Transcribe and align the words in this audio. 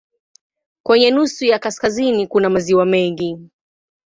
Kwenye 0.83 1.11
nusu 1.11 1.45
ya 1.45 1.59
kaskazini 1.59 2.27
kuna 2.27 2.49
maziwa 2.49 2.85
mengi. 2.85 3.37